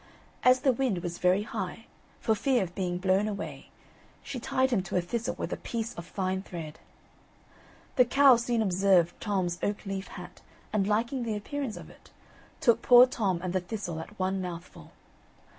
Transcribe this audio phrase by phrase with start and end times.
[0.41, 1.85] As the wind was very high,
[2.19, 3.69] for fear of being blown away,
[4.23, 6.79] she tied him to a thistle with a piece of fine thread.
[7.97, 10.41] The cow soon observed Tom's oak leaf hat,
[10.73, 12.09] and liking the appearance of it,
[12.61, 14.91] took poor Tom and the thistle at one mouthful.